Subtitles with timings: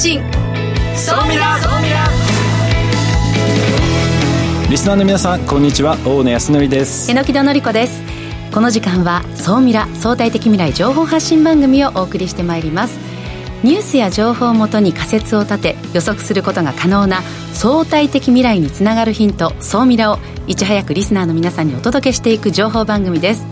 [0.00, 0.22] 信。
[0.96, 1.58] 総ミラ
[4.70, 5.98] リスナーの皆さんこんにちは。
[6.06, 7.10] 大野康則です。
[7.10, 8.02] 榎木戸典子です。
[8.50, 12.98] この時間は総ミラ相対的未来情報発信番組をお送りしてまいります。
[13.62, 17.20] ニュースや情報をもとに仮説を立て予測することが可能な
[17.52, 23.44] 相対的未来につながるヒント総ミラをいち早くリスナーの皆さんにお届けしていく情報番組です。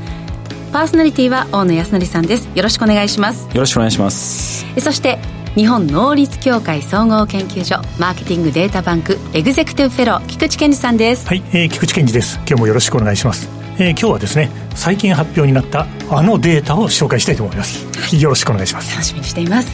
[0.72, 2.48] パーソナリティは大野康則さんです。
[2.55, 3.44] よろしくお願いします。
[3.52, 4.64] よろしくお願いします。
[4.80, 5.19] そして
[5.54, 11.26] 日本能率協会総合研究所マーケティングデータバンクエグゼクティブフェロー菊池健二さんです。
[11.26, 12.36] はい、えー、菊池健二です。
[12.46, 13.48] 今日もよろしくお願いします。
[13.78, 18.92] えー、今日はですね最近発表になったあのデータを紹介したいと思います、はい、よろしくお願いします。
[18.92, 19.70] 楽しみにしています。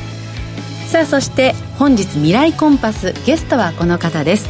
[0.91, 4.48] さあそして本日未来コンパスゲストはこの方です。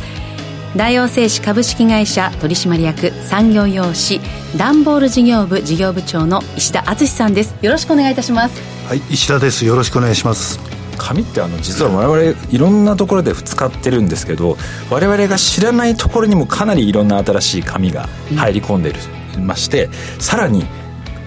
[0.76, 4.20] 大王製紙株式会社取締役産業用紙
[4.58, 7.54] 段ボール事業部事業部長の石田敦さんです。
[7.62, 8.60] よろしくお願いいたします。
[8.88, 9.64] はい石田です。
[9.64, 14.56] よろしくお願いします紙ってあの実は我々いろんなところで使ってるんですけど
[14.90, 18.92] 我々が知らないところにもかなりいろんな新しい紙が入り込んで
[19.36, 20.64] いまして、うん、さらに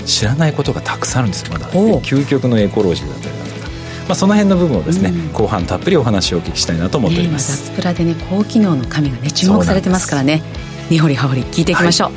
[0.05, 1.67] 知らないことがたくさんあるんですよまだ。
[1.69, 3.69] 究極のエコロジーだったりだとか、
[4.07, 10.41] まあ、その辺の部分をですね、うん、後半たっぷりお話をお聞きしたいなと思っております、えー、脱プラでね高機能の紙がね注目されてますからね。
[10.89, 12.13] 根掘り葉掘り聞いていきましょう、は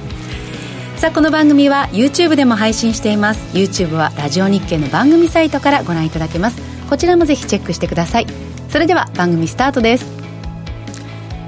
[0.97, 0.98] い。
[1.01, 3.41] さあこの番組は YouTube でも配信しています。
[3.56, 8.27] YouTube はラジオ日経の番組サイトからご覧いただけますこちらもぜひチェックしてください。
[8.69, 10.07] それでは番組スタートです。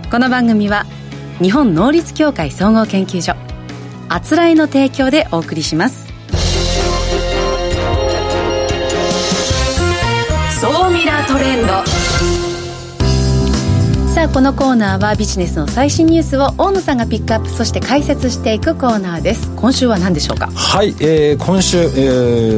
[0.08, 0.86] この番組は
[1.42, 3.34] 日本能率協会総合研究所
[4.08, 6.06] あつらいの提供でお送りします。
[10.60, 11.72] 総ミラートレンド。
[14.14, 19.50] さあこのコーナーはビジネスの最新ニュースを大野さんがピックアップそして解説していくコーナーです。
[19.56, 20.52] 今週は何でしょうか？
[20.54, 21.82] はい、えー、今週、え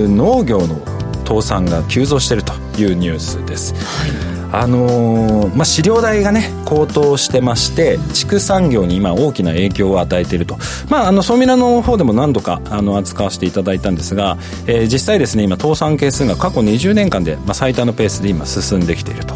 [0.04, 0.78] ー、農業の
[1.24, 4.34] 倒産が急増しているというニュースです、はい。
[4.54, 10.56] あのー、まあ、飼料代がね高騰してまして畜産業に今大きな影響を与えていると、
[10.88, 19.34] まあ、あのソーミラの方でも何度かあの扱わせていただいたんですが、えー、実際ですね今倒産係数が過去20年間で、まあ、最多のペースで今進んできていると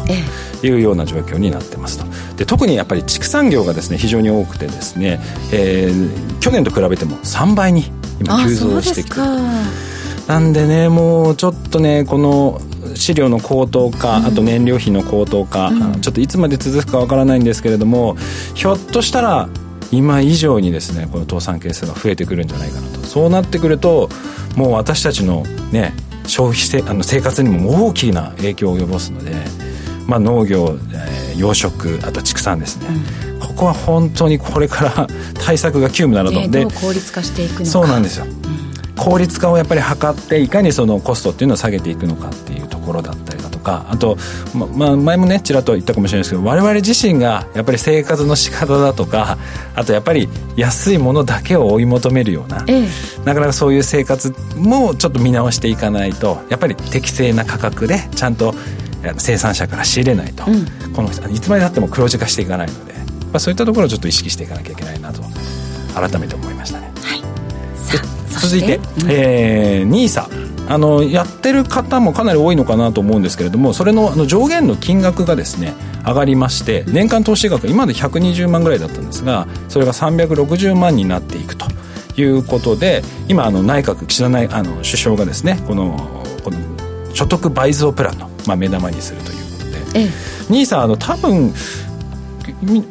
[0.65, 2.05] いうような状況になってますと。
[2.37, 5.19] で特にやっぱり畜産業がですね非常に多くてですね、
[5.51, 9.98] えー、去年と比べても3倍に今急増してきている
[10.29, 12.61] なんでねもうちょっとねこの
[12.93, 18.15] 飼料の高騰化、あと燃料費の高騰化、うん、ちょっといつまで続くかわからないんですけれども
[18.53, 19.49] ひょっとしたら
[19.91, 22.99] 今以上にですねこの倒産係数が増えてくるんじゃないかなと。
[23.01, 24.09] そうなってくると
[24.55, 25.93] もう私たちのね
[26.27, 29.33] 消費せあの生活にも大きな影響を及ぼすので、
[30.05, 32.87] まあ、農業、えー、養殖あと畜産ですね、
[33.33, 35.07] うん、ここは本当にこれから
[35.43, 38.38] 対策が急務なので、えー、効率化していくそうなんですよ、うん、
[39.09, 44.17] 効率化をやっぱり図っていかにそのコストっていうのを下げていくのかっていうころだったりだとかあと、
[44.55, 49.37] ままあ、前もねちらっと言ったかもしれないですけど我々自身がやっぱり生活の仕方だとか
[49.75, 50.27] あとやっぱり
[50.57, 52.87] 安いものだけを追い求めるような、ええ、
[53.25, 58.55] なかなかそういう生活もちょっと見直していかないとやっぱり適正な価格でちゃんと
[59.17, 65.21] 生産者から仕入れないと、うん、このいつまでたっても黒字化していかないので、まあ、そういったところをちょっと意識していかなきゃいけないなと
[65.93, 66.88] 改めて思いましたね。
[68.39, 75.73] はい、続いて、うん、えー、NISA あのやってる方もかなり多いのかなと思うんですけれどもそれのあの上限の金額がですね
[76.05, 81.65] 上がりまして年間投資額今まで120万ぐらいだったんですがそれが360万になっていくと
[82.21, 86.59] いうことで今あの内閣岸田内あの首相がですねこのこの
[87.15, 90.09] 所得倍増プランの、まあ、目玉にするということで、ええ、
[90.49, 91.51] 兄さんあの多分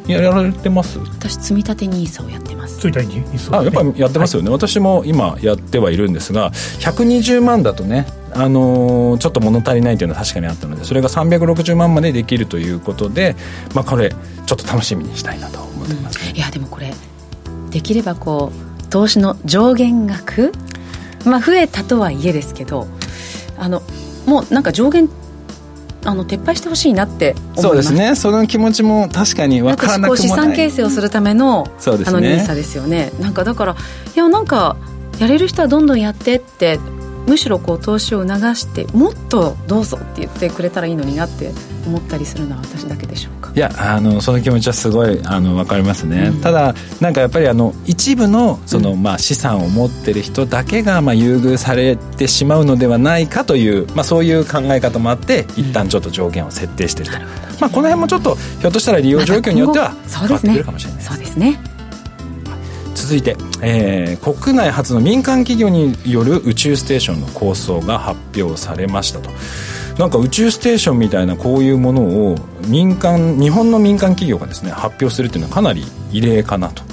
[0.07, 0.99] やられてます？
[0.99, 2.75] 私積み立て NISA をやってます。
[2.79, 13.35] 積み立て NISA、ね、あやっぱりやってますよね、はい、私も今やってはいるんですが120万だとねあのー、ちょっと物足りないというのは確かにあったのでそれが360万までできるということで、
[13.73, 14.11] まあ、これ
[14.45, 16.93] ちょっと楽しみにしたいなと思ってます、ねうん、いやでもこれ
[17.71, 20.51] できればこう投資の上限額
[21.25, 22.87] まあ増えたとはいえですけど
[23.57, 23.81] あの
[24.25, 25.09] もうなんか上限
[26.05, 28.15] あの撤廃してほしいなってそうですね。
[28.15, 33.11] その気持ちも確かに分からなくも資産形成をするためのそうです、ね、あの NISA ですよね。
[33.19, 33.75] なんかだから
[34.15, 34.77] いやなんか
[35.19, 36.79] やれる人はどんどんやってって
[37.29, 41.51] むしろこう投資を促してもっとどうぞって言ってくれたらいいのになって
[41.85, 43.51] 思ったりするのは私だけでしょうか？
[43.55, 57.23] いやあのその気持ちはすごいあの分かりますね、うん、ただなんかやっぱりあの一部のその、うん、まあ、資産を持ってる人だけがまあ優遇されてしまうのではないかという、まあ、そういう考え方もあって一旦ちょっと上限を設定してると、うん、
[57.59, 61.59] まあ、この辺もちょっとひょっとしたら利用状況によっては変わってくるかもしれないそうですね
[63.09, 69.31] 続いて、えー、国内初の民間企業による宇宙ステーションの構想が発表されましたと
[69.97, 72.35] なんか宇宙ステーションみたいなこういうものを
[72.67, 76.83] 民間日本の民間企業がですね発表するっていうのはかなり異例かなと。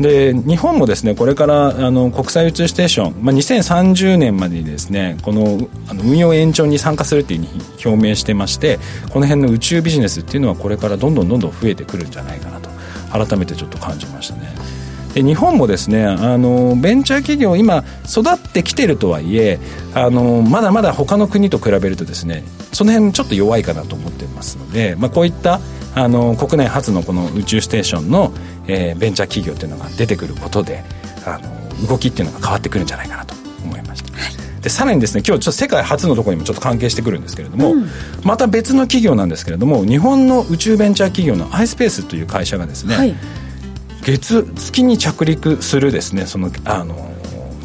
[0.00, 8.80] で日本もですねこれからあの国際宇宙ステーション、まあ、2030年までにですねこのあの運用延長に参加するっていうふうに表明してまして
[9.12, 12.70] この辺の宇宙ビジネスっていうのはこれからどんどんどんどん増えてくるんじゃないかなと
[13.12, 14.71] 改めてちょっと感じましたね。
[15.14, 19.58] で日本もですねあのベンチャー企業今育ってきてるとはいえ
[19.94, 25.60] あのまだまだ他の国と比べるとですねその辺ちょっと弱いかなと思ってますので、まあ、こういった
[25.94, 28.32] あの国内初のこの宇宙ステーションの、
[28.66, 30.82] えー、ベンチャー企業っていうのが出てくることで
[31.26, 33.34] あの動きっていうのが変わってくるんじゃないかなと
[33.64, 34.12] 思いました。
[34.62, 37.88] でさらにですね今日ちょっと世界初のところにもちょっと関係してくるんですけれども、うん、
[38.22, 43.16] また別の企業なんですけれども日本の宇宙ベンチャー企業の iSpace という会社がですね、はい、
[44.02, 47.12] 月月に着陸するですねそのあの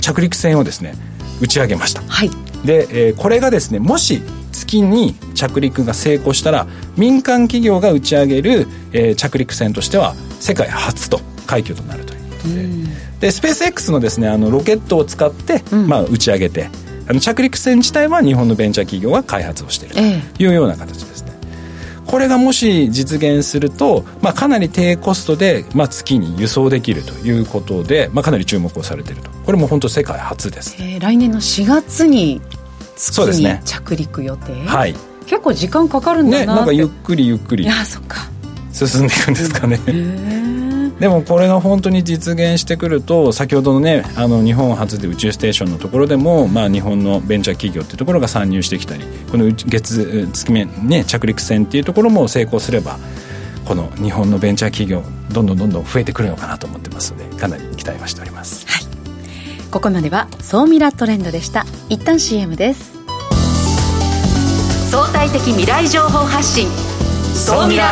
[0.02, 0.94] 着陸船をですね
[1.42, 2.30] 打ち上げました、はい、
[2.66, 12.98] で、えー、これがですねもし月に着陸が成功したら民間企業が打ち上げる、えー、着陸船としては世界初と快挙となるということで。
[13.20, 16.70] でスペース X のですねあのロケットを使って、うん、まあ、打ち上げて
[17.10, 21.17] あの着陸船自体は日本のベンチャー企業が開発をしているというような形です。
[21.17, 21.17] ね。
[22.08, 29.30] これがもし実現すると、まあ、かなり低コストで、まあ、月に輸送できるということで、まあ、かなり注目をされていると。
[29.46, 32.42] これも本当世界初です、えー、来年の4月に
[32.96, 34.96] 月に着陸予定、ね、はい。
[35.26, 38.30] 結構時間かかるんだなねなんかゆっくりゆっくりいやそっか。
[38.72, 39.80] 進んでいくんですかね、
[41.00, 52.98] でもこれが本当に実現してくると先ほどのねあの日本初で宇宙ステーションのところでも、まあ、日本のベンチャー企業っていうところが参入してきたりこの月月面、ね、着陸船っていうところも成功すれば
[53.66, 57.12] この日本のベンチャー企業どんどんどんどん増えてくるのかなと思ってます。
[57.12, 58.84] のでかなり期待はしております、はい、
[59.70, 62.98] ここまでは総ミラトレンドでした一旦 CM です。
[64.90, 66.68] 相対的未来情報発信。
[67.36, 67.92] 総ミラ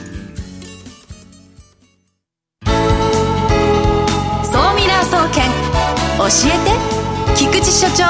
[6.45, 8.05] えて菊池所長。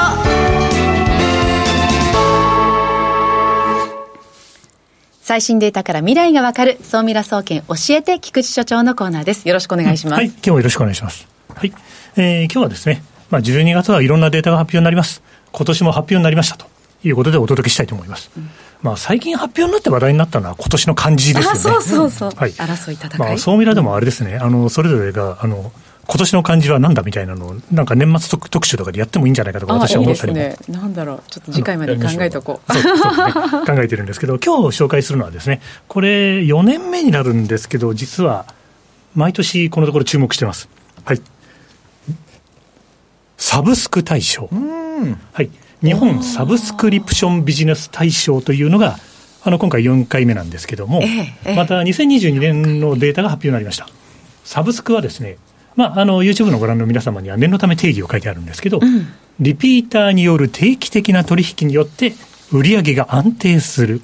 [5.22, 9.48] 最新データから未来がわかる総ミラ総研教えて菊池所長のコーナーです。
[9.48, 11.26] よろしくお願いします、はい今日もよろしくお願いします。
[11.54, 11.72] はい、
[12.16, 15.22] えー、今日はですねまあ12月はいろんなデータが発表になります。
[15.50, 16.72] 今年も発表になりましたと。
[17.04, 18.50] いうことでお届けしたいと思います、うん。
[18.80, 21.58] まあ、最近発表になって話題になったのは今年の漢字ですよね。
[21.58, 22.30] そうそうそう。
[22.36, 23.18] はい、争い戦い。
[23.18, 25.72] まあ、総ミラでもあれですね、あの、それぞれが、あの、
[26.06, 30.38] 今年の漢字はなんだみたいなのを、なんか年末特集とかでやってもいいんじゃないかとか、私は思ったりも。
[30.38, 30.78] いいですね。
[30.78, 32.72] なんだろう、ちょっと次回まで考えとこう。
[32.72, 33.32] そうそうね、
[33.66, 38.46] 考えてるんですけど、今日紹介するのはですね、これ、4年目になるんですけど、実は、
[39.14, 40.68] 毎年このところ注目してます。
[41.04, 41.20] はい。
[43.36, 44.48] サブスク大賞。
[45.32, 45.50] はい。
[45.82, 48.98] 日本サブスクリプションビジネス大賞というのが、
[49.44, 53.88] あの今回4回目なんですけども、ええ、また2022年のデータが発表になりました。
[54.44, 55.38] サブスクはですね、
[55.76, 59.08] まあ、あの YouTube のご覧の皆様には念のため定義を書いてあるんですけど、うん、
[59.40, 62.12] リピーターによる定期的な取引によって
[62.52, 64.02] 売上が安定する、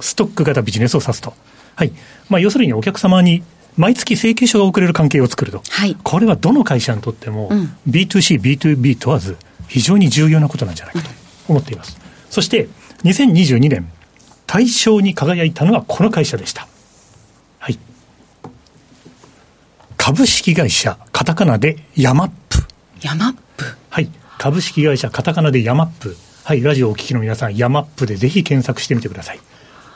[0.00, 1.32] ストック型ビジネスを指すと。
[1.74, 1.92] はい。
[2.28, 3.42] まあ、要するにお客様に
[3.76, 9.36] 毎月請求書が送れる関係を作ると、はい、これはどの会社にとっても、うん、B2C、B2B 問わず、
[9.68, 11.10] 非常に重要なことなんじゃないかと
[11.48, 11.98] 思っています。
[11.98, 12.68] うん、そして、
[13.04, 13.90] 2022年、
[14.46, 16.68] 大賞に輝いたのはこの会社でした。
[20.06, 22.58] 株式会社カタカナでヤマップ。
[23.02, 23.64] ヤマップ？
[23.90, 24.08] はい。
[24.38, 26.16] 株式会社カタカナでヤマップ。
[26.44, 26.62] はい。
[26.62, 29.40] ラジオをお聞きの皆さん、ヤマップでぜひ検索してみてください。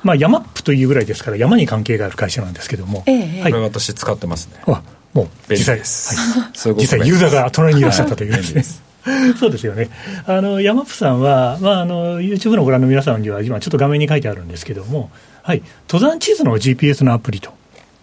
[0.03, 3.05] まあ、ヤマップというぐらいですから、山に関係がある会社なんですけども。
[3.07, 3.53] ええ、はい。
[3.53, 4.61] これ私使ってますね。
[4.67, 4.83] あ、
[5.15, 8.65] もう、実際、はい、実際ユーザーが隣にいらっしゃったという ですね。
[9.39, 9.91] そうですよね。
[10.27, 15.13] あの、ヤマップさんは、まあ、あの、YouTube のご覧の皆さんには、今ちょっと画面に書いてあるんですけども、
[15.45, 15.63] はい。
[15.89, 17.53] 登山地図の GPS のアプリと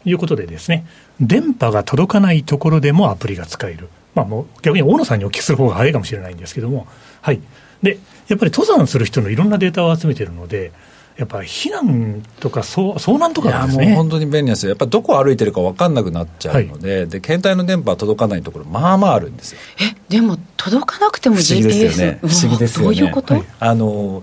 [0.05, 0.85] いうことでですね、
[1.19, 3.89] 電波が届かないところでもアプリが使える。
[4.15, 6.88] まあもう逆に大野さんにお聞きする方が早いかもしれないんですけども、
[7.21, 7.41] はい。
[7.83, 10.71] で、やっぱり登山する人のいろんなデータを集めているので、
[11.17, 13.88] やっぱり避難とか遭遭難とかですね。
[13.88, 14.69] もう本当に便利ですよ。
[14.69, 19.59] やっぱどこ歩いてるか分かんなくなっちゃうのではい、で携帯の電波届かないところまあまああるんですよ。
[19.79, 22.19] えでも届かなくても GPS 不思議ですよね。
[22.21, 22.95] 不思議ですよね。
[22.95, 24.21] どういうこと、はい、あの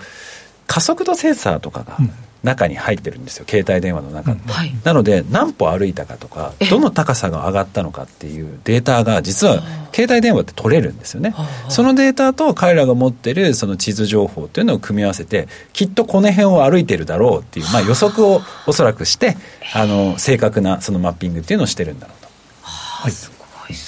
[0.69, 2.11] 加速度センサーとかが、うん
[2.45, 4.51] 中に入ってるんですよ携帯電話の中って、うん。
[4.51, 11.35] はい、なので何歩歩いたかとかどの高さが上がったのかっていうデータが実は携帯電話って取れるんですよね。
[11.69, 19.37] そのデータと彼らが持ってるその地図情報っていうのを組み合わせてきっとこの辺を歩いてるだろうっていう、まあ、予測をおそらくして
[19.73, 22.29] あの正確なそのマッピングっていうのをしてるんだろうと。
[22.63, 23.13] はい。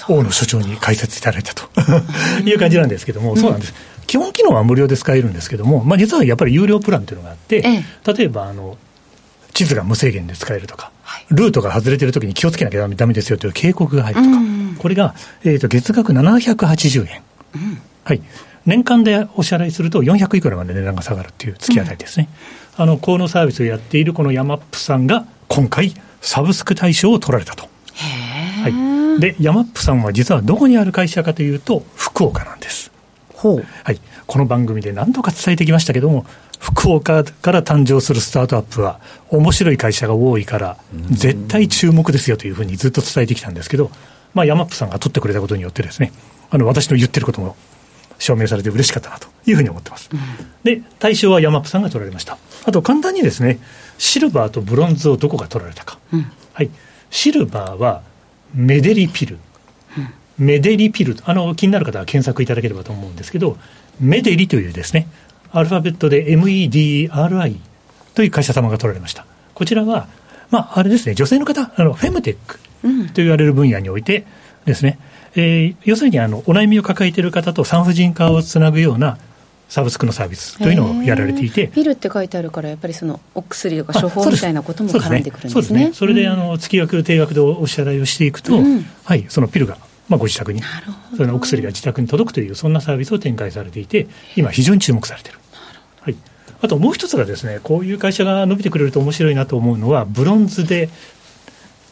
[0.09, 1.69] 大野所長に解説いただいたと。
[2.49, 3.75] いう感じなんですけども、そうなんです。
[4.07, 8.79] 基本機能は無料で使えるんですけども、まあ、実はやっぱり有料プランというのがあって、ええ、例えばあの
[9.53, 17.23] 地図が無制限で使えるとか、はい、ルートが外れてるときに気をつけなきゃだめですよという警告が入るとか、うんうん、これが、えーと、月額780円、
[17.55, 18.23] うん、はい、
[18.67, 22.29] 年間でお支払いすると400いくらまで値段が下がるっていう月当たりですね、
[22.79, 27.69] うん、あの河野サービスをやっているこのヤマップさんが今回サブスク対象を取られたと。
[27.95, 32.91] はい、でヤマップさんは実はどこにある会社かというと福岡なんです。
[33.85, 36.25] はい、この番組で何度か伝えてきましたけども、
[36.59, 40.79] 福岡から誕生するスタートアップは、面白い会社が多いから、
[41.11, 43.91] 絶対注目ですよというふうにずっと伝えてきたんですけど、
[44.33, 46.13] まあ、ヤマップさんが取ってくれたことによってですね、
[46.51, 47.57] あの私の言ってることも
[48.19, 50.09] 証明されて嬉しかったなというふうに思ってます。
[50.13, 50.19] うん、
[50.65, 52.39] で、対象はヤマップさんが取られました。
[52.65, 53.59] あと簡単にですね、
[53.99, 55.99] シルバーとブロンズをどこが取られたか。
[56.13, 56.71] うん、はい。
[57.11, 58.03] シルバーは
[58.55, 59.39] メデリピル。
[60.39, 63.57] メデリピルあの気になる方は検索いただければと思うんですけど、
[64.01, 65.09] メデリというですね、
[65.53, 67.57] アルファベットで MEDRI
[68.15, 69.27] という会社様が取られました。
[69.55, 70.09] こちらは、
[70.51, 72.59] まあ、あれですね、女性の方、あのフェムテック
[73.09, 74.27] と言われる分野において
[74.65, 74.99] ですね、
[75.35, 79.19] うん、えー、要するにあのお悩みを抱えている方と産婦人科をつなぐような
[79.69, 85.63] サブスクのサービスというのをやられていて、ピルって書いてあるから、やっぱりそのお薬とか処方みたいなことも絡んでくるんですね。
[85.63, 85.91] そすね。
[85.93, 89.79] それであの月額、定額でお支払いをしていくと、うん、はい、そのピルが
[90.09, 90.63] まあ、ご自宅に、
[91.17, 95.39] そのお薬が自宅に届くという、そんなサービスを展開されていて、今、非常に注目されている。
[96.01, 96.17] はい、
[96.63, 100.89] あともう一つがですね、こういう会社が伸びてくれると面白いなと思うのは、ブロンズで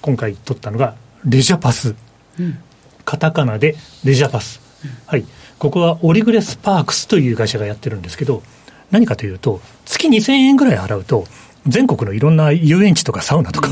[0.01, 0.95] 今回取ったのが、
[1.25, 1.95] レジャパス。
[2.39, 2.59] うん、
[3.05, 4.61] カタカナでレジャパス。
[4.85, 5.25] うん、はい。
[5.59, 8.43] ここはオリグレスパークスという会社がやってるんですけど、
[8.91, 11.27] 何かというと、月2000円ぐらい払うと、
[11.67, 13.71] 全国のいろんな遊園地とかサウナとか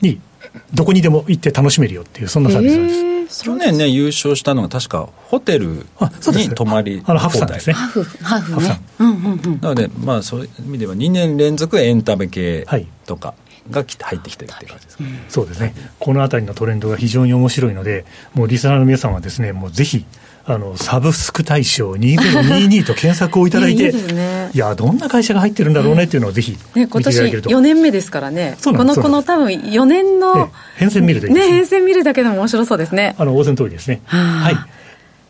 [0.00, 0.20] に、
[0.72, 2.94] どこにでも行って楽しめるよっていう、そんなサービスなんで
[3.30, 3.44] す。
[3.44, 7.74] 去年ね、優勝したのが確かホテルに泊まりあのハフさんですね。
[7.74, 8.80] ハフ、ハフね。
[9.60, 12.66] なので、まあ、そういう意味では2年連続エンタメ系
[13.06, 13.34] とか。
[13.70, 18.04] が入ってきてるっていう感じですか、そうですね、このあたりのトレンドが非常に面白いので、
[18.34, 20.04] もうリスナーの皆さんはですね、もうぜひ、
[20.46, 33.14] あのサブスク大賞2022と検索をいただいて、 いいね、いや、どんな会社が入ってるんだろうねっていうのをぜひ見ていただけると、ね、今年4年目ですからね、このこの多分4年の、変遷見るだけね、変遷見るだけでも面白そうですね。
[33.18, 34.02] あの、大前通りですね。
[34.04, 34.56] はい。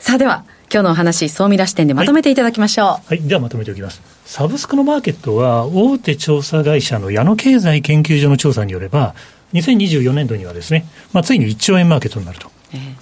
[0.00, 0.44] さあでは、
[0.75, 2.87] 今日のお話、総ミラ視点でまとめていただきましょう。
[2.87, 4.02] はい、はい、ではまとめておきます。
[4.26, 9.14] サブスクのマーケットは、大手調査会社の矢野経済研究所の調査によれば、
[9.52, 12.50] 2024年度にはですね、まあ、ついに1兆円マーケットになると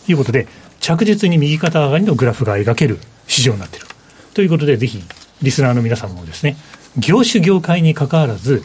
[0.06, 0.48] いうことで、
[0.80, 3.86] 着実に右肩上がりのグラフが描ける市場になっている。
[4.34, 5.02] ということで、ぜひ、
[5.40, 6.58] リスナーの皆さんもですね、
[6.98, 8.62] 業種業界にかかわらず、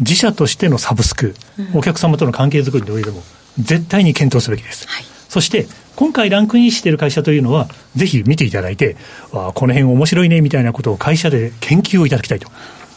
[0.00, 1.36] 自社としてのサブスク、
[1.74, 3.22] お客様との関係づくりにおいても、
[3.56, 4.88] 絶対に検討すべきです。
[4.88, 8.94] はい、そして、今回ランクインしている会社というのは、ぜひ見ていただいて、
[9.32, 12.48] あこの辺面白いねみたいなことを会社で研究をいただきたいと。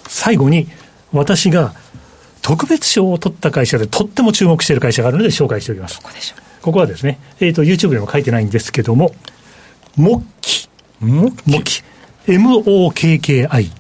[0.08, 0.67] 最後に、
[1.12, 1.74] 私が
[2.43, 5.98] 特別賞を取った会社でとっても注目している会社があるので紹介しておきます。
[5.98, 6.62] ここでしょう？
[6.62, 9.15] ここはですね、えっ、ー、と、YouTube でも書いてないんですけども、
[9.96, 10.70] モッキ。
[11.00, 11.81] モッキ。
[12.27, 13.72] M-O-K-K-I。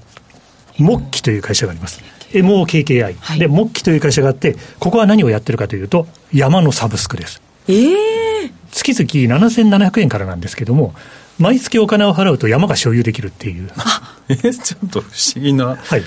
[0.79, 2.01] モッキという会社があります。
[2.31, 7.39] MOKKI、はい、で、モッキという会社があって、ここは何をやってるかというと、山のサブスクです。
[7.67, 10.93] ええー、月々7700円からなんですけども、
[11.39, 13.69] 毎月お金を払うと山が所有できるっていう。
[14.29, 15.75] えー、ちょっと不思議な。
[15.75, 16.03] はい。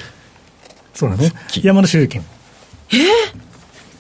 [0.94, 1.34] そうなんです。
[1.62, 2.24] 山の所有権。
[2.92, 3.00] えー、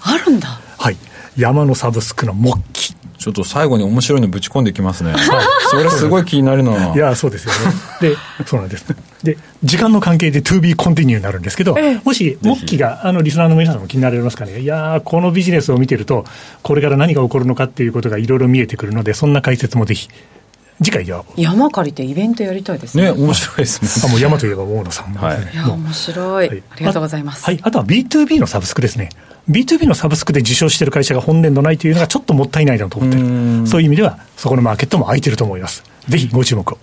[0.00, 0.60] あるんだ。
[0.78, 0.96] はい。
[1.36, 2.94] 山のサブスクの木器。
[3.18, 5.12] ちょっと最後に面白いのぶち込んできますね。
[5.12, 5.20] はい、
[5.70, 6.94] それすごい気になるな。
[6.94, 7.52] いや、そうですよ
[8.00, 8.14] ね。
[8.14, 8.16] で、
[8.46, 8.84] そうなんです。
[9.22, 14.60] で、時間の関係で to be continue になるんですけど、ええ、もし、木器が、あの、リスナーの皆さんも気になられますかね。
[14.60, 16.24] いやこのビジネスを見てると、
[16.62, 20.08] これから何が起こるのかっていうことがいろいろ見えてくるので、そんな解説もぜひ。
[20.82, 23.04] 次回は山借りてイベントやりたいですね。
[23.04, 24.08] ね、面白いですね。
[24.08, 25.38] あ、もう山といえば大野さん、ね、はい。
[25.40, 26.62] いや、面白い,、はい。
[26.70, 27.44] ありがとうございます。
[27.44, 27.60] はい。
[27.62, 29.10] あとは B2B のサブスクですね。
[29.50, 33.66] B2B のサブスクで受賞している会社が本年度ないというのがちょっともったいないなと思ってる。
[33.66, 35.84] そういう意味では、そこのマーケットも空いてると思います。
[36.08, 36.78] ぜひご注目を。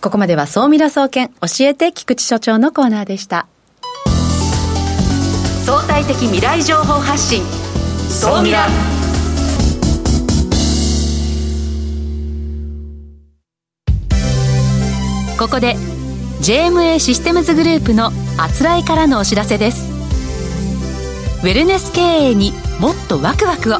[0.00, 3.46] ここまでは総ミラ総研教えて菊池所長のコーナーでした。
[5.64, 7.42] 相対的未来情報発信
[8.08, 8.68] 総ミラ
[15.36, 15.74] ここで
[16.40, 19.95] JMA システムズグループのあつらいからのお知らせです
[21.42, 23.78] ウェルネス経営にもっとワクワクを。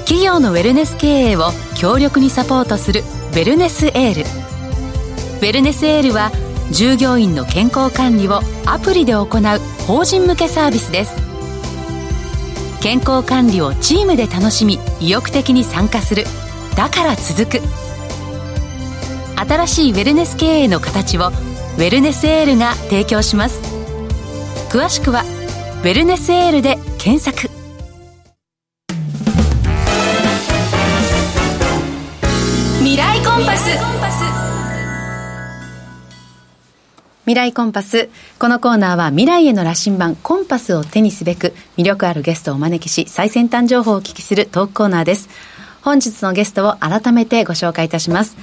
[0.00, 3.00] 企業のウェルネス経営を強力にサポートする
[3.32, 4.22] ウェルネスエール。
[4.22, 6.30] ウェルネスエールは
[6.70, 9.26] 従業員の健康管理をアプリで行う
[9.86, 11.12] 法人向けサービスです。
[12.82, 16.24] 健康管理をチームで楽しみ意欲的に参加する。
[16.76, 17.60] だから続く。
[19.36, 23.60] 新しいウェルネス経営の形をウェルネスエールが提供します。
[24.68, 25.24] 詳しくは
[25.78, 27.48] 「ウェルネスエール」で検索
[32.80, 33.78] 未来コンパス
[37.24, 38.08] 未来コンパス。
[38.38, 45.28] このコーナーは未来への羅針盤コンパスを手にすべく魅力あるゲストをお招きし最先端情報をお聞きするトークコーナーです。
[45.82, 48.36] 本日のゲストを改めてご紹介いたします。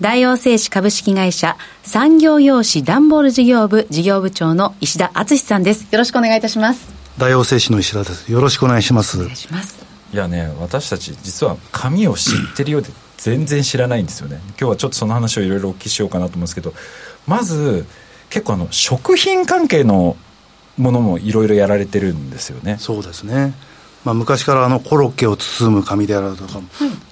[0.00, 5.82] 大王製紙株式会社産業用紙段ボール事業部事業部長の石田敦さんです。
[5.92, 6.92] よろしくお願いいたします。
[7.16, 8.30] 大王製紙の石田です。
[8.30, 9.20] よろしくお願いします。
[9.20, 9.86] お願いします。
[10.12, 14.40] いやね私たち実は紙を知ってるようで全然知らないんですよね。
[14.48, 16.74] 今日はちょっとその話をいろいろお聞きしようかなと思うんですけど
[17.28, 17.86] まず
[18.30, 20.16] 結構あの食品関係の
[20.76, 22.78] ものもいろいろやられてるんですよね。
[22.80, 23.54] そうですね。
[24.04, 26.60] まあ、昔からあのコロッケを包む紙であるとか、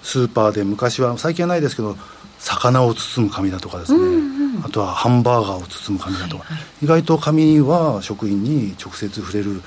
[0.02, 1.96] スーパーで昔は最近はないですけど
[2.42, 9.62] 魚を包む紙だとかですね、うんうん、あとはハンバーガーを包む紙だとか、はいはい、意外と紙は食品に直接触れる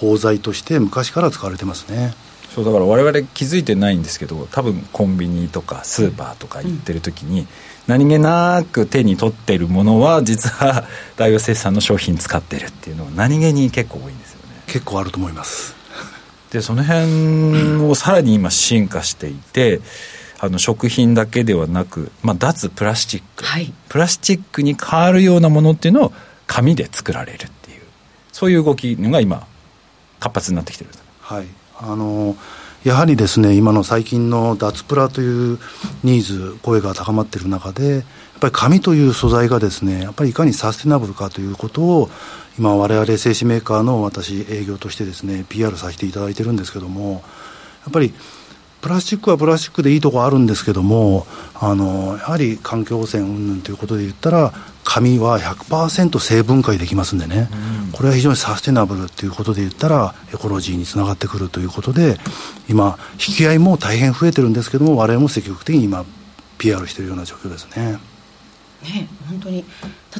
[0.00, 2.14] 包材として昔から使われてますね。
[2.54, 7.46] そうだから我々気づいてないんですけど多分コンビニとかスーパーとか行ってる時に、うん、
[7.86, 10.84] 何気なく手に取ってるものは実は
[11.16, 14.62] 大王生産の商品使ってるっていうのは何気に結構多いんですよね。
[14.66, 15.74] 結構あると思います。
[16.50, 19.80] でその辺をさらに今進化していて、
[20.38, 26.12] あの食品だけではなく、まあ、脱プラスチック、はい、プラスチックに変わるようなものっていうのを
[26.46, 27.80] 紙で作られるっていう。
[28.32, 29.46] そういう動きが今
[30.20, 31.46] 活発になってきてるはい。
[31.78, 32.36] あの
[32.84, 35.58] やはりですね今の最近の脱プラという
[36.04, 38.04] ニーズ声が高まっている中でやっ
[38.40, 42.10] ぱり紙という素材がですねやっぱりいかにサステナブルかということを
[42.58, 47.24] 今我々製紙メーカーの私営業としてですね PR させていただいてるんですけども
[47.84, 48.14] やっぱり
[48.86, 54.52] プラスチックはプラスチックでいいとこあるんですけどもあのやはり環境汚染云々ということで言ったら
[54.84, 57.48] 紙は100%成分解できますんでね、
[57.84, 62.16] うん、これは非常にサステナブルということで言ったらエコロジーにつながってくるということで
[62.68, 66.04] 今引き合いも大変増えてるんですけども我々も積極的に今
[66.56, 67.98] PR しているような状況ですね。
[68.84, 69.64] ね本当に。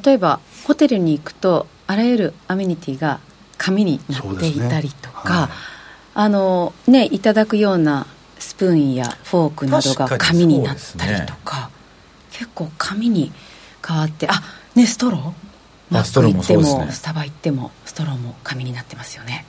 [0.05, 3.21] 例えばホテルに行くとあらゆるアメニティが
[3.59, 5.35] 紙になっていたりとか、ね。
[5.37, 5.51] はい、
[6.15, 11.73] あのねいただくようなスプーンやフォークなどが紙になったりとか、ね、
[12.33, 13.33] 結構紙に
[13.87, 14.43] 変わってあ
[14.75, 15.33] ねストロー？
[15.89, 19.47] マック行っても、ね、スタバ行ってもストローも紙になってますよね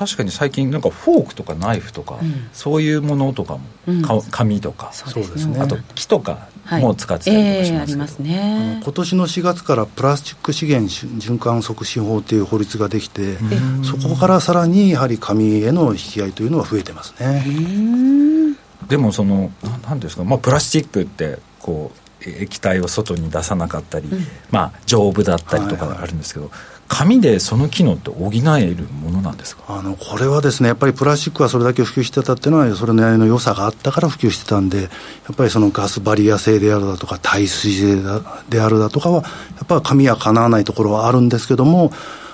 [0.00, 4.90] 確かに最近なんかフォークとかナイフとか、うん、そういうものとかも、うん、紙とか。
[4.94, 5.60] そうですね。
[5.60, 8.80] あと木とかも使ってたりとかしますけど、はいえー、ありますね。
[8.82, 13.36] 今年の4月からプラスチック資源循環促進法という法律ができて
[13.84, 18.56] そこからさらにやはり紙への引き合いというのは増えてますね。
[18.88, 19.52] でもその
[19.86, 29.62] 何ですか、まあ、プラスチックってこう液体を外に出さなかったり、うん、まあ丈夫だったりとかあるんですけど、はいはい紙でその機能って補えるものなんですか？
[29.68, 34.88] あのこれはですねやっぱりプラスチックはそれだけ普及してたっていうのはそれなりの良さがあったから普及してたんでや
[35.32, 38.02] っぱりそのガスバリア性であるだとか耐水性
[38.50, 39.28] であるだとかはや
[39.64, 41.92] っぱり紙はかなわないところはあるんですけども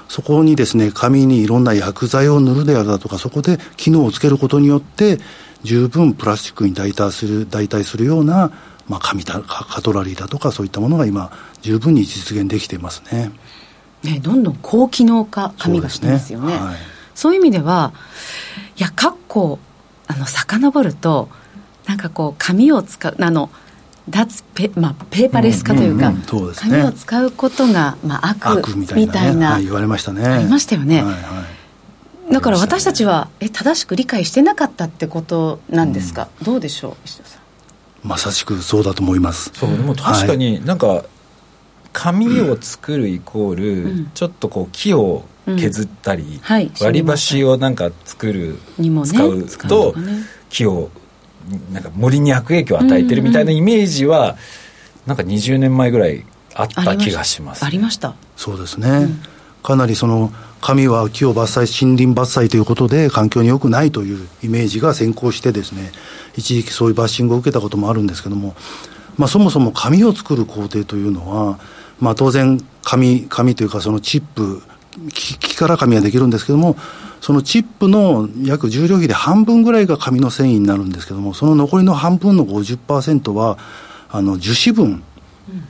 [0.09, 5.19] そこにですね紙にいろんな薬剤を塗るであるだとかそこで機能をつけることによって
[5.65, 8.53] 十分プラスチックに代替する代替するような、
[8.89, 13.33] まあ、紙だカトラリーだとかそういったものが今十分に実現できていますね。
[14.07, 16.57] ね、どんどん高機能化紙がしてますよね。
[16.57, 16.67] そう、ね。
[16.67, 16.77] はい、
[17.15, 17.93] そういう意味では
[18.77, 19.59] いや括弧
[20.07, 21.29] あの遡ると
[21.87, 23.51] なんかこう紙を使うあの
[24.09, 29.13] 脱ペ,、まあ、ペーパーレス化というか、うんうんうんね、紙を使うことが、まあ、悪悪みたいな、ね。
[29.13, 30.25] たいな、はい、言われましたね。
[30.25, 31.45] ありましたよね、はいは
[32.31, 37.41] い、だから私たちはえ正しく理解してなかったってことなんですか、うん、どうでしょう石田さん。
[38.05, 39.51] まさしくそうだと思います。
[39.53, 41.05] そうでも確かになんか、
[41.99, 46.39] 紙を作るイコール、うん、ちょっとこう木を削ったり、うん。
[46.41, 50.91] はい、割り箸をなんか作る、ね、使うと、ね、木を
[51.73, 54.37] なんか森に悪影響を与えてるみたいなイメージは、うんうん、
[55.07, 58.15] なんか20年前ぐらいあった気がします、ね、ありました。
[58.37, 59.23] そうですね、うん。
[59.63, 60.31] かなりその
[60.61, 65.93] 紙は木を伐採森林伐採ということで環境に良くないというイメージが先行してですね
[66.37, 68.55] 一時期そういうバッシングを受けたこともあるんですけども、
[69.17, 71.59] まあ、そもそも紙を作る工程というのは、
[72.01, 74.63] まあ、当然紙紙というかそのチップ
[75.13, 76.77] 木から紙ができるんですけども
[77.21, 83.59] そのチップの約重量比で半分ぐらいが紙の繊維になるんですけどもその残りの半分の50%は
[84.09, 85.03] あの樹脂分。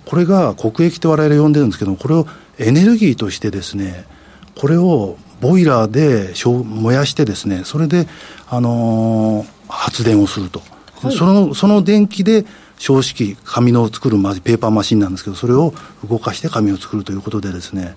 [0.07, 2.27] これが国益と我々呼んでるんですけどもこれを
[2.59, 4.07] エネルギーとしてですね
[4.55, 6.33] これをボイラーで
[6.65, 8.07] 燃やしてですねそれで、
[8.49, 10.63] あのー、発電をすると、
[11.03, 12.47] はい、そのその電気で
[12.79, 15.73] 標識紙の作るペーパーマシンなんですけどそれを
[16.09, 17.97] 動かして紙を作るということでですね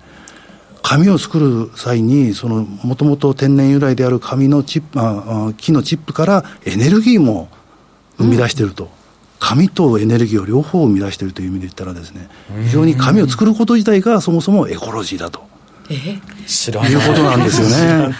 [0.82, 7.48] 紙を作る際にそのもともと天然由来である紙のチップあ木のチップからエネルギーも
[8.16, 8.90] 生み出していると、うん、
[9.38, 12.28] 紙とエネルギーを両方生み出しているという意味で言ったらですね
[12.64, 15.48] 非常に紙を作ること自体がそもそもエコロジーだと。
[15.90, 18.14] え知らないいうことなんですよね。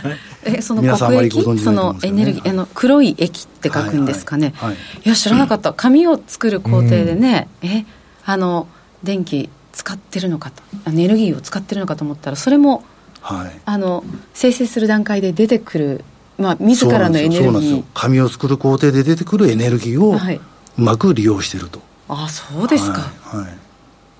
[0.44, 5.09] えその国益、ね、そのエネルギー、あの黒い液って書くんですかね、はい、はい、い。
[5.09, 5.72] や知らなかった。
[5.72, 7.87] 紙を作る工程でね、うん、え
[8.24, 8.66] あの
[9.03, 12.85] 電気使ってるのかとエネルギーを使ってるのかと思ったらそれも、
[13.20, 16.05] はい、あの生成する段階で出てくる
[16.38, 17.85] まあ自らのエネルギー。
[17.94, 20.16] 紙を作る工程で出てくるエネルギーを
[20.79, 23.59] うまく利用してると、はい、あそうですか、はい、はい。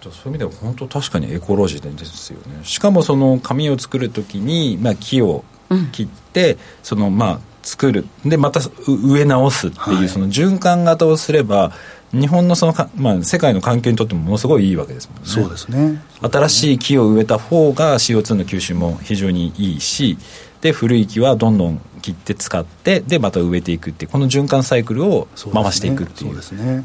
[0.03, 2.61] そういう意味では本当確かにエコロジーですよね。
[2.63, 5.45] しかもその紙を作る時に、まあ、木を
[5.93, 8.07] 切って、うん、そのまあ作る。
[8.25, 11.73] でまた植え直すっていう、その循環型をすれば
[12.13, 15.23] 日本のそのまあ、世界の環境にとってもものすごいいいわけですもんね。
[15.25, 16.03] そうですね。
[16.21, 20.19] 新しい木を植えた方が CO2 の吸収も非常にいいし
[20.61, 26.31] で古い木はどんどん切って使ってでまた植えていくっていうこの循環サイクルを回していくっていう。
[26.31, 26.85] そうですね。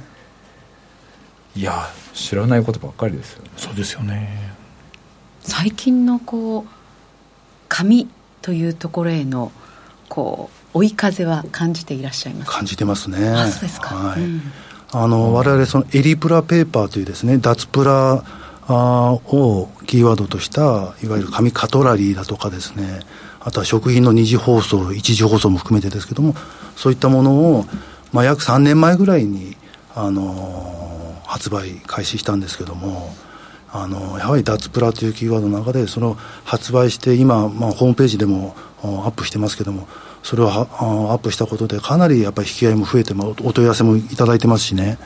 [1.56, 3.50] いや知らないことばっかりですよね。
[3.58, 4.54] そうですよね。
[5.42, 6.72] 最近のこう
[7.68, 8.08] 紙
[8.46, 9.52] というところへの
[10.08, 12.52] こう追い風は感じていらっしゃいます。
[12.52, 13.28] 感じてますね。
[13.28, 14.42] あそうですか、はい、うん。
[14.92, 18.24] あの我々そのエリプラペーパーというですね脱プラ
[18.68, 23.00] をキーワードとしたいわゆる紙カトラリーだとかですね
[23.40, 26.36] あとは食品の二次包装一次包装も含めてですけども
[26.76, 27.66] そういったものを、
[28.12, 29.58] まあ、約3年前ぐらいに
[29.96, 33.12] あの発売開始したんですけども
[33.78, 39.88] あのやはり脱プラというキーワードの中でその発売して今、まあ、ホームページでもアップしてますけども
[40.24, 44.98] それをアップしたことでかなりやっぱり引き合いも増えてもお問い合わせもいただいてますしね、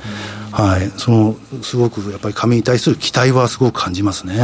[0.51, 4.39] はい、そのすごくやっぱり紙に対する期待はすごく感じますね。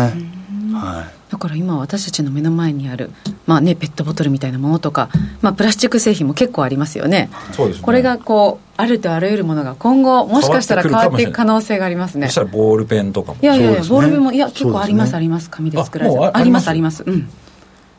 [0.74, 3.12] はい、だから今私たちの目の前にある、
[3.46, 5.10] まあね、ペットボトルみたいなものとか、
[5.42, 7.30] まあ、プラスチック製品も結構ありますよね。
[7.52, 7.84] そうですね。
[7.84, 11.26] これがこうあるとあらゆるものが今後もしかしたら変わってい。
[11.28, 12.28] く可能性がありますね。
[12.28, 16.08] そしたらボールペンとかもいやいやいや、ね、ボールペンもいや結構あります、ね、あります紙で作ら。
[16.08, 17.04] れてありますあります？
[17.06, 17.30] うん。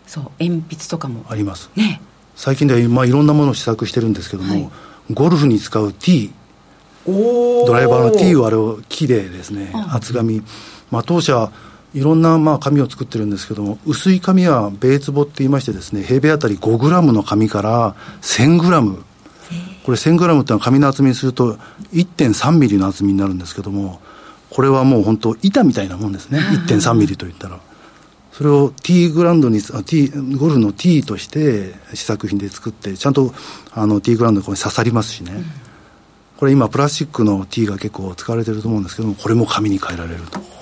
[0.07, 1.25] そう鉛筆とかも。
[1.29, 1.71] あります。
[1.77, 2.01] ね。
[2.35, 4.69] 最近では、まあ、いろんなものを試作してるんですけども、はい、
[5.13, 6.33] ゴルフに使う T
[7.07, 10.43] ドライバーの T をあれを木でですね厚紙、
[10.91, 11.53] まあ、当社
[11.97, 19.03] いろんなまあ紙を作ってるんですけども薄い紙は米壺って言いましてですね平米あたり5グラムの紙から1000グラム。
[19.85, 21.55] これ1000グラムっていうのは紙の厚みにすると
[21.93, 24.01] 1.3ミリの厚みになるんですけども
[24.51, 26.39] これはもう本当板みたいなもんですね。
[26.67, 27.59] 1.3ミリといったら。
[28.33, 33.33] それを T グランドに T ゴルフの T として試作品で作ってちゃんと
[33.73, 35.45] あの T グランドに刺さりますしね、うん、
[36.37, 40.56] これ今プラスチックの T が結構使われてると思うんですけどもこれも紙に変えられると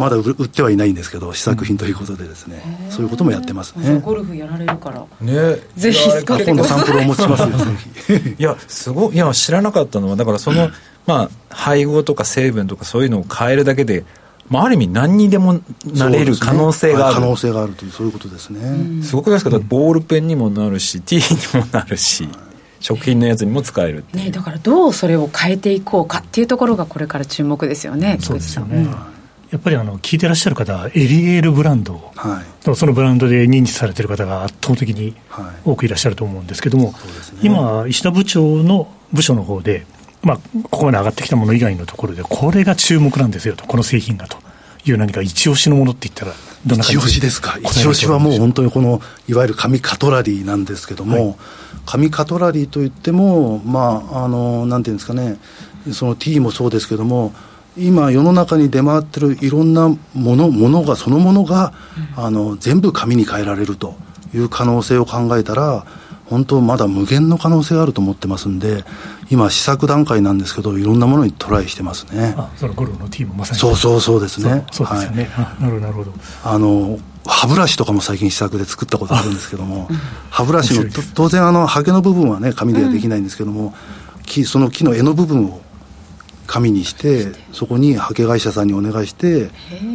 [0.00, 4.00] まだ売ってはいないんですけど試作品ということでですね、うん、そういうこともやってますね。
[4.00, 5.06] ゴルフやられるから。
[5.20, 5.56] ね。
[5.76, 10.70] ぜひ今度サンプルお持ちしますよ いやすごいいや知らなかったのはだからその、
[11.06, 14.04] まあ配合とか成分とかそういうのを変えるだけで
[14.48, 15.60] まあ、ある意味何にでも
[15.94, 19.00] なれる可能性がある、ね、可能性があるというそういうことですね。
[19.04, 21.22] すごくですけど、ボールペンにもなるし T に
[21.54, 22.28] もなるし、
[22.80, 28.18] 食品のやつにも使えるね、だからどうそれを変えていこうかっていうところがこれから注目ですよね。
[28.20, 28.88] そうですよね、
[29.50, 35.14] やっぱりあの聞いてらっしゃる方はエリエールブランド、はい、そのブランドで認知されてる方が圧倒的に
[35.64, 37.00] 多くいらっしゃると思うんですけども、はいね、
[37.42, 39.86] 今石田部長の部署の方で
[40.22, 44.36] まあ、ここまで上がってきたもの以外のところで、これが注目なんですよと、この製品がと
[44.84, 46.32] いう何か一押しのものって言ったら、
[46.66, 46.98] どんな感じ？
[46.98, 51.36] 一押しですか、一押しはもう本当にこのいわゆる紙カトラリーなんですけども、はい、
[51.86, 55.38] 紙カトラリーといっても、まあ、あのなんていうんですかね、
[55.90, 57.32] その T もそうですけども、
[57.80, 61.72] 今、世の中に出回ってるいろんなものものが、そのものが、
[62.16, 63.94] うん、あの全部紙に変えられると
[64.34, 65.86] いう可能性を考えたら、
[66.30, 68.84] 本当まだ無限の可能性があると思ってますんで
[69.30, 72.34] 今試作段階なんですけどいろんなものにトライしてますね。
[72.38, 74.64] あそのゴルフのティーもまさにそうそうそうですね。
[74.70, 76.12] そうですよね、はい、なるほどなるほど。
[76.44, 79.88] あの歯ブラシとかも最近試作で作ったことあるんですけども、
[80.30, 83.74] 歯ブラシの当然あのハゲの部分はね紙ではできないんですけども、
[84.24, 85.60] 木その木の柄の部分を
[86.52, 89.50] 紙にしてそこにハケ会社さんにお願いして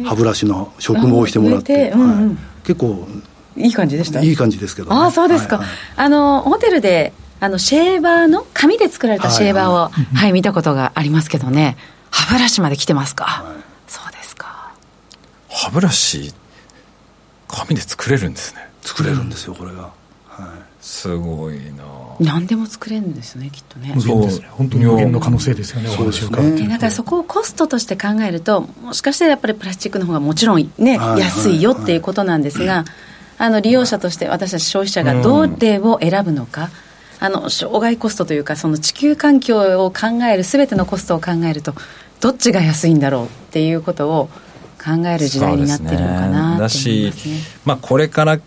[0.06, 3.06] 歯ブラシの植毛をしてもらって、うんうんはい、結構
[3.58, 4.22] いい感じでした？
[4.22, 11.76] いい感じですけど、ね、ああそうですか、はいはい、あのホテルであのシェーバーの紙で作られたシェーバーを、はい、はいはい、見たことがありますけどね。
[12.10, 14.72] 歯ブラシまで来てますか、はい、そうですか。
[15.50, 16.32] 歯ブラシ
[17.48, 18.66] 紙で作れるんですね。
[18.80, 19.90] 作れるんですよこれが、はい、
[20.80, 21.84] すごいな。
[22.18, 23.94] 何でも作れるんですねきっとね。
[24.00, 24.48] そうですね。
[24.50, 32.84] 本当に無限の可能性ですよねお話を伺ってだからそこをコストとして考えるともしかしてやっぱりプラスチックの方がもちろんね、はい、安いよっていうことなんですが、
[33.38, 36.70] あの利用者として私たち消費者がどれを選ぶのか、
[37.18, 41.74] あの障害コストというかその地球環境を考えるすべてのコストを考えると
[42.20, 44.28] どっちが安いんだろうっていうことを
[44.82, 47.12] 考える時代になってるのかな、ね、だし、
[47.64, 48.38] まあ、これから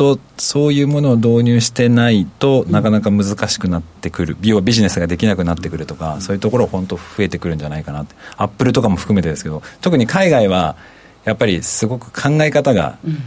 [0.00, 4.34] とそういうものを導入してないとなかなか難しくなってくる。
[4.40, 8.14] 要はビジネスができなくなってくるとかそういうところ本当増えてくるんじゃないかなって。
[8.38, 10.76] アップルとかも含めてですけど特に海外は
[11.24, 13.18] やっぱりすごく考え方が、うん、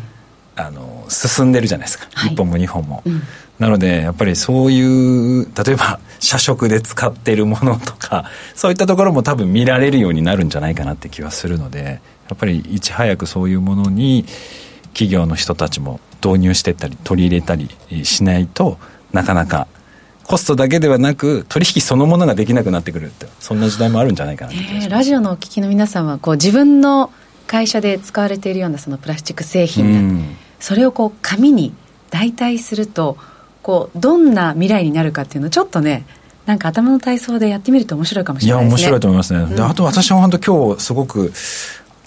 [0.56, 3.22] あの進んでるじゃないですか、はい、日本も日本も、うん、
[3.60, 14.26] なのでやっぱりそういう例えば社食で使ってるものとかそういったところも多分見られるようになるんじゃないかなって気はするのでやっぱりいち早くそういうものに
[14.94, 17.70] 企業の人たちも導入していったり取り入れたり
[18.06, 18.78] しないと
[19.12, 19.68] なかなか
[20.26, 27.12] コストだけではなく取引そのものができなくなってくるってそんな時代もあるんじゃないかなえー、ラジオのお聞きの皆さんはこう自分の
[27.46, 30.26] 会社で使われているようなそのプラスチック製品だ、
[30.60, 31.74] それをこう紙に
[32.10, 33.18] 代替すると
[33.62, 36.06] こうどんな未来になるかっていうのをちょっとね
[36.46, 38.80] なんか頭の体操でやってみると面白いかもしれないですね。
[38.80, 39.40] いや面白いと思いますね。
[39.40, 41.32] うん、であと私も本当今日すごく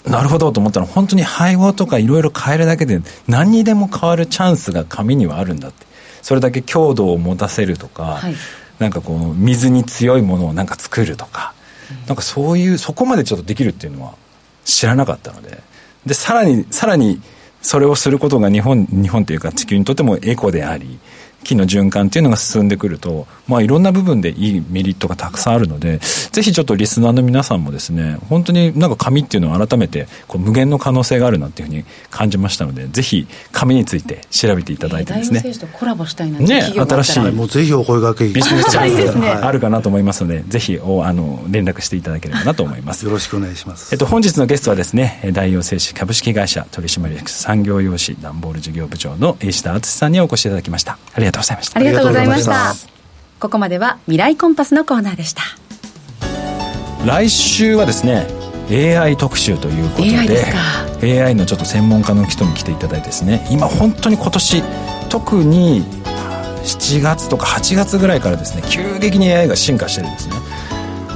[0.09, 5.85] なるほどと思ったのは本当に配合とかいろいろ変えるだけで何にでも変わるチャンスが紙にはあるんだって。
[6.21, 8.35] それだけ強度を持たせるとか、はい、
[8.79, 11.53] なんかこう水に強いものをなんか作るとか、
[11.89, 14.13] うん、なんかそういうそこまでちょっとできるっていうのは
[14.65, 15.57] 知らなかったので。
[16.05, 17.21] でさらにさらに
[17.61, 20.99] それをすることが日本日本というか地球にとってもエコであり
[21.47, 43.05] 機の循環っていうのが進んでくると、まあ、いろんな部分でいいメリットがたくさんあるのでぜひちょっとリスナーの皆さんもですね本当になんか紙っていうのを改めてこう無限の可能性があるなっていうふうに感じましたのでぜひ紙について調べていただいてですね、えー、コラボしたいなね新しい、もうぜひお声掛けビジネスチャンスがあるかなと思いますのでぜひおあの連絡していただければなと思います。
[43.05, 50.97] よろしくお願いします、えっと、本日のゲストはですね大洋製紙株式会社取締役産業用紙段ボール事業部長の石田敦さんにお越しいただきました。
[51.13, 51.79] ありがとうございました。
[51.79, 52.73] ありがとうございました。
[53.39, 55.43] ここまでは未来コンパスのコーナーでした。
[57.05, 58.27] 来週はですね
[58.69, 60.43] AI 特集ということで
[61.01, 64.63] AI, AI のちょっと専門家の人に来ていただいてですね今本当に今年
[65.09, 65.85] 特に
[66.63, 70.35] 7月とか8月ぐらいからですね急激に AI が進化してるんですね。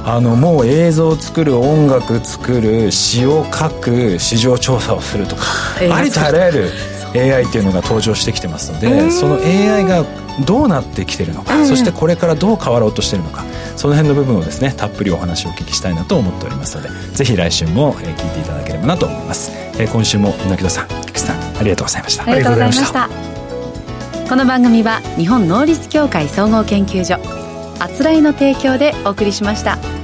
[0.04, 5.44] あのもう映像を作る音楽作る詩を書く市場調査をするとか
[5.78, 6.70] ありとあらゆる
[7.14, 10.04] AI っていうのが登場してきてますのでその AI が
[10.46, 13.44] どうなってきてるのか、そしてこれからどう変わろうとしてるのか
[13.76, 22.24] その辺の部分をですねたっぷりお話をお聞きしたいなと思っておりますのでぜひ来週も聞いていただければなと思います、え今週も猪木戸さん菊池さんありがとうございました。
[22.24, 23.08] ありがとうございました。
[24.28, 27.16] この番組は日本能率協会総合研究所
[27.78, 30.01] あつらいの提供でお送りしました。